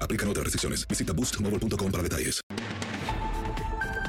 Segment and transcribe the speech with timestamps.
[0.00, 0.88] Aplican otras restricciones.
[0.88, 2.40] Visita boostmobile.com para detalles.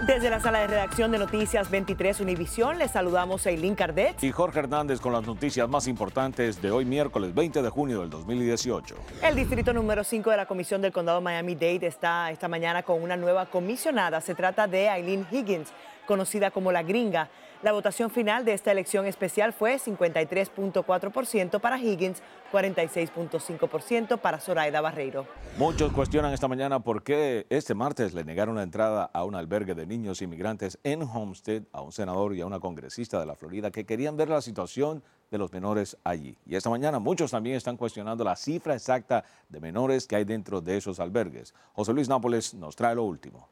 [0.08, 4.24] Desde la sala de redacción de Noticias 23 Univisión, les saludamos a Eileen Cardet.
[4.24, 8.10] Y Jorge Hernández con las noticias más importantes de hoy miércoles 20 de junio del
[8.10, 8.96] 2018.
[9.22, 13.18] El distrito número 5 de la Comisión del Condado Miami-Dade está esta mañana con una
[13.18, 14.22] nueva comisionada.
[14.22, 15.74] Se trata de Eileen Higgins,
[16.06, 17.30] conocida como la gringa.
[17.64, 25.26] La votación final de esta elección especial fue 53.4% para Higgins, 46.5% para Zoraida Barreiro.
[25.58, 29.74] Muchos cuestionan esta mañana por qué este martes le negaron la entrada a un albergue
[29.74, 33.72] de niños inmigrantes en Homestead a un senador y a una congresista de la Florida
[33.72, 35.02] que querían ver la situación
[35.32, 36.38] de los menores allí.
[36.46, 40.62] Y esta mañana muchos también están cuestionando la cifra exacta de menores que hay dentro
[40.62, 41.56] de esos albergues.
[41.74, 43.50] José Luis Nápoles nos trae lo último.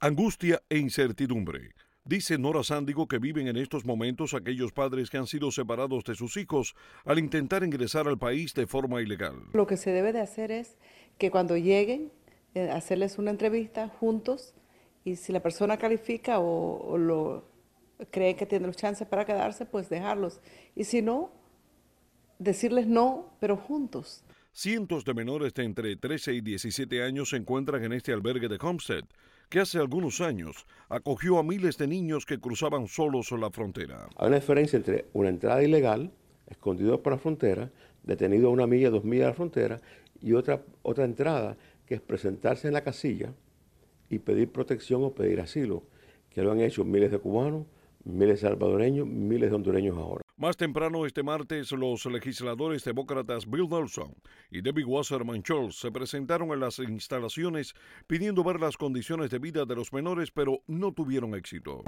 [0.00, 1.70] Angustia e incertidumbre.
[2.06, 6.14] Dice Nora Sándigo que viven en estos momentos aquellos padres que han sido separados de
[6.14, 9.34] sus hijos al intentar ingresar al país de forma ilegal.
[9.52, 10.76] Lo que se debe de hacer es
[11.18, 12.12] que cuando lleguen,
[12.54, 14.54] eh, hacerles una entrevista juntos
[15.04, 17.50] y si la persona califica o, o lo
[18.12, 20.40] cree que tiene los chances para quedarse, pues dejarlos.
[20.76, 21.32] Y si no,
[22.38, 24.22] decirles no, pero juntos.
[24.52, 28.58] Cientos de menores de entre 13 y 17 años se encuentran en este albergue de
[28.60, 29.04] Homestead,
[29.48, 34.08] que hace algunos años acogió a miles de niños que cruzaban solos la frontera.
[34.16, 36.10] Hay una diferencia entre una entrada ilegal,
[36.48, 37.70] escondido por la frontera,
[38.02, 39.80] detenido a una milla, dos millas de la frontera,
[40.20, 41.56] y otra, otra entrada
[41.86, 43.32] que es presentarse en la casilla
[44.08, 45.84] y pedir protección o pedir asilo,
[46.30, 47.66] que lo han hecho miles de cubanos,
[48.04, 50.25] miles de salvadoreños, miles de hondureños ahora.
[50.38, 54.14] Más temprano este martes, los legisladores demócratas Bill Nelson
[54.50, 57.74] y Debbie Wasserman Schultz se presentaron en las instalaciones
[58.06, 61.82] pidiendo ver las condiciones de vida de los menores, pero no tuvieron éxito.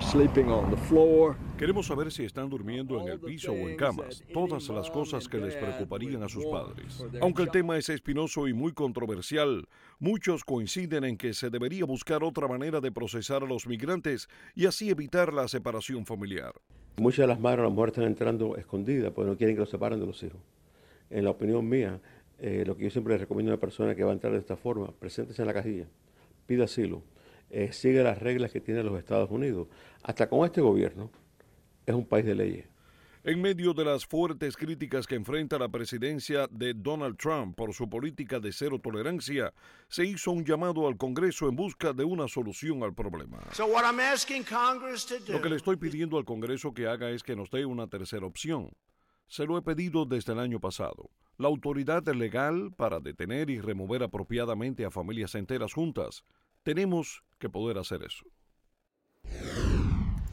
[1.58, 5.36] Queremos saber si están durmiendo en el piso o en camas, todas las cosas que
[5.36, 7.04] les preocuparían a sus padres.
[7.20, 12.24] Aunque el tema es espinoso y muy controversial, muchos coinciden en que se debería buscar
[12.24, 16.54] otra manera de procesar a los migrantes y así evitar la separación familiar.
[16.98, 20.00] Muchas de las madres a lo están entrando escondidas porque no quieren que los separen
[20.00, 20.40] de los hijos.
[21.10, 22.00] En la opinión mía,
[22.40, 24.40] eh, lo que yo siempre le recomiendo a una persona que va a entrar de
[24.40, 25.86] esta forma, preséntese en la cajilla,
[26.46, 27.02] pida asilo,
[27.50, 29.68] eh, sigue las reglas que tienen los Estados Unidos.
[30.02, 31.08] Hasta con este gobierno
[31.86, 32.66] es un país de leyes.
[33.28, 37.86] En medio de las fuertes críticas que enfrenta la presidencia de Donald Trump por su
[37.86, 39.52] política de cero tolerancia,
[39.86, 43.36] se hizo un llamado al Congreso en busca de una solución al problema.
[45.28, 48.24] Lo que le estoy pidiendo al Congreso que haga es que nos dé una tercera
[48.24, 48.70] opción.
[49.26, 51.10] Se lo he pedido desde el año pasado.
[51.36, 56.24] La autoridad legal para detener y remover apropiadamente a familias enteras juntas.
[56.62, 58.24] Tenemos que poder hacer eso.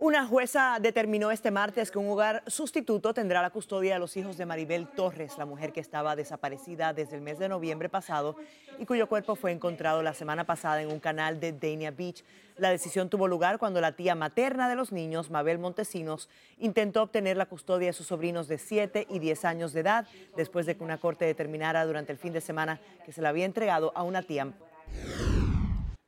[0.06, 4.38] Una jueza determinó este martes que un hogar sustituto tendrá la custodia de los hijos
[4.38, 8.36] de Maribel Torres, la mujer que estaba desaparecida desde el mes de noviembre pasado
[8.78, 12.24] y cuyo cuerpo fue encontrado la semana pasada en un canal de Dania Beach.
[12.56, 16.30] La decisión tuvo lugar cuando la tía materna de los niños, Mabel Montesinos,
[16.60, 20.06] intentó obtener la custodia de sus sobrinos de 7 y 10 años de edad
[20.38, 23.46] después de que una corte determinara durante el fin de semana que se la había
[23.46, 24.54] entregado a una tía.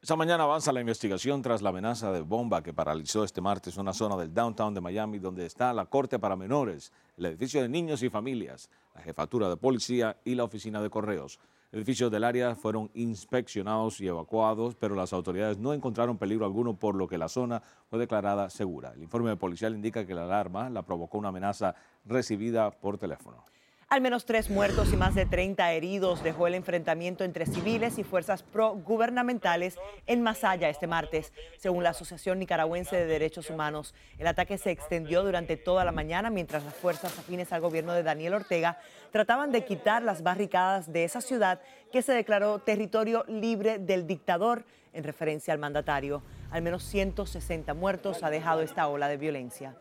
[0.07, 3.92] Esta mañana avanza la investigación tras la amenaza de bomba que paralizó este martes una
[3.92, 8.01] zona del downtown de Miami donde está la Corte para Menores, el edificio de niños
[8.01, 11.42] y familias, la jefatura de policía y la oficina de correos.
[11.74, 16.95] Edificios del área fueron inspeccionados y evacuados, pero las autoridades no encontraron peligro alguno, por
[16.95, 18.94] lo que la zona fue declarada segura.
[18.94, 21.75] El informe policial indica que la alarma la provocó una amenaza
[22.06, 23.44] recibida por teléfono.
[23.89, 28.04] Al menos tres muertos y más de 30 heridos dejó el enfrentamiento entre civiles y
[28.04, 33.95] fuerzas pro-gubernamentales en Masaya este martes, según la Asociación Nicaragüense de Derechos Humanos.
[34.18, 38.04] El ataque se extendió durante toda la mañana mientras las fuerzas afines al gobierno de
[38.04, 38.78] Daniel Ortega
[39.13, 44.66] trataban de quitar las barricadas de esa ciudad que se declaró territorio libre del dictador
[44.92, 46.24] en referencia al mandatario.
[46.51, 49.78] Al menos 160 muertos ha dejado esta ola de violencia.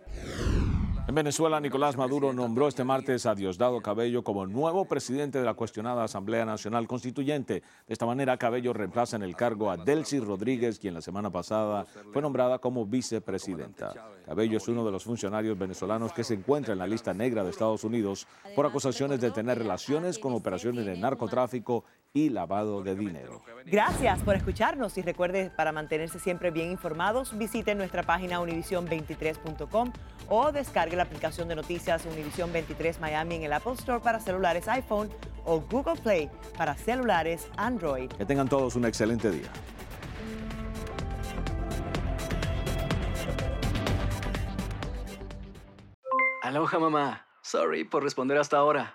[1.09, 5.55] En Venezuela, Nicolás Maduro nombró este martes a Diosdado Cabello como nuevo presidente de la
[5.55, 7.63] cuestionada Asamblea Nacional Constituyente.
[7.87, 11.87] De esta manera, Cabello reemplaza en el cargo a Delcy Rodríguez, quien la semana pasada
[12.13, 13.95] fue nombrada como vicepresidenta.
[14.27, 17.51] Cabello es uno de los funcionarios venezolanos que se encuentra en la lista negra de
[17.51, 18.27] Estados Unidos
[18.57, 21.85] por acusaciones de tener relaciones con operaciones de narcotráfico
[22.17, 23.43] y lavado de dinero.
[23.67, 29.93] Gracias por escucharnos y recuerde, para mantenerse siempre bien informados, visite nuestra página univision23.com
[30.31, 34.67] o descargue la aplicación de noticias Univision 23 Miami en el Apple Store para celulares
[34.67, 35.11] iPhone
[35.45, 38.11] o Google Play para celulares Android.
[38.13, 39.51] Que tengan todos un excelente día.
[46.43, 47.27] Aloha mamá.
[47.43, 48.95] Sorry por responder hasta ahora.